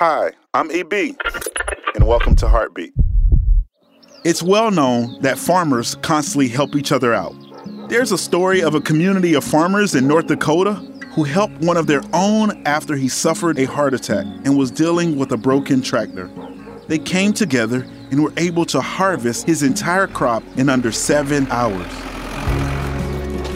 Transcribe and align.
Hi, 0.00 0.32
I'm 0.54 0.70
EB, 0.70 1.14
and 1.94 2.06
welcome 2.06 2.34
to 2.36 2.48
Heartbeat. 2.48 2.94
It's 4.24 4.42
well 4.42 4.70
known 4.70 5.20
that 5.20 5.36
farmers 5.36 5.96
constantly 5.96 6.48
help 6.48 6.74
each 6.74 6.90
other 6.90 7.12
out. 7.12 7.34
There's 7.90 8.10
a 8.10 8.16
story 8.16 8.62
of 8.62 8.74
a 8.74 8.80
community 8.80 9.34
of 9.34 9.44
farmers 9.44 9.94
in 9.94 10.08
North 10.08 10.28
Dakota 10.28 10.76
who 11.12 11.24
helped 11.24 11.58
one 11.58 11.76
of 11.76 11.86
their 11.86 12.00
own 12.14 12.66
after 12.66 12.96
he 12.96 13.10
suffered 13.10 13.58
a 13.58 13.66
heart 13.66 13.92
attack 13.92 14.24
and 14.46 14.56
was 14.56 14.70
dealing 14.70 15.18
with 15.18 15.32
a 15.32 15.36
broken 15.36 15.82
tractor. 15.82 16.30
They 16.88 16.98
came 16.98 17.34
together 17.34 17.86
and 18.10 18.24
were 18.24 18.32
able 18.38 18.64
to 18.64 18.80
harvest 18.80 19.46
his 19.46 19.62
entire 19.62 20.06
crop 20.06 20.42
in 20.56 20.70
under 20.70 20.92
seven 20.92 21.46
hours. 21.50 21.92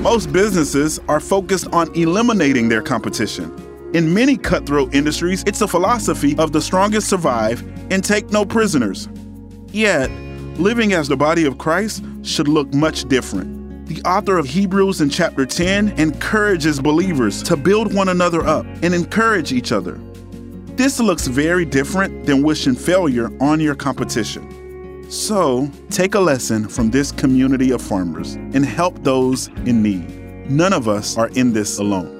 Most 0.00 0.32
businesses 0.32 1.00
are 1.06 1.20
focused 1.20 1.66
on 1.74 1.94
eliminating 1.94 2.70
their 2.70 2.80
competition. 2.80 3.69
In 3.92 4.14
many 4.14 4.36
cutthroat 4.36 4.94
industries, 4.94 5.42
it's 5.48 5.62
a 5.62 5.66
philosophy 5.66 6.38
of 6.38 6.52
the 6.52 6.60
strongest 6.60 7.08
survive 7.08 7.60
and 7.90 8.04
take 8.04 8.30
no 8.30 8.44
prisoners. 8.44 9.08
Yet, 9.72 10.08
living 10.60 10.92
as 10.92 11.08
the 11.08 11.16
body 11.16 11.44
of 11.44 11.58
Christ 11.58 12.04
should 12.22 12.46
look 12.46 12.72
much 12.72 13.08
different. 13.08 13.88
The 13.88 14.00
author 14.02 14.38
of 14.38 14.46
Hebrews 14.46 15.00
in 15.00 15.10
chapter 15.10 15.44
10 15.44 15.98
encourages 15.98 16.78
believers 16.78 17.42
to 17.42 17.56
build 17.56 17.92
one 17.92 18.10
another 18.10 18.46
up 18.46 18.64
and 18.80 18.94
encourage 18.94 19.52
each 19.52 19.72
other. 19.72 19.98
This 20.76 21.00
looks 21.00 21.26
very 21.26 21.64
different 21.64 22.26
than 22.26 22.44
wishing 22.44 22.76
failure 22.76 23.28
on 23.42 23.58
your 23.58 23.74
competition. 23.74 25.04
So, 25.10 25.68
take 25.90 26.14
a 26.14 26.20
lesson 26.20 26.68
from 26.68 26.92
this 26.92 27.10
community 27.10 27.72
of 27.72 27.82
farmers 27.82 28.34
and 28.34 28.64
help 28.64 29.02
those 29.02 29.48
in 29.66 29.82
need. 29.82 30.48
None 30.48 30.72
of 30.72 30.86
us 30.86 31.18
are 31.18 31.30
in 31.30 31.52
this 31.52 31.80
alone. 31.80 32.19